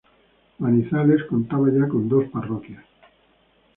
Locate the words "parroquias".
2.29-2.83